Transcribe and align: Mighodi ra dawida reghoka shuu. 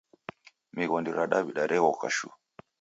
Mighodi 0.75 1.11
ra 1.17 1.25
dawida 1.31 1.63
reghoka 1.71 2.07
shuu. 2.15 2.33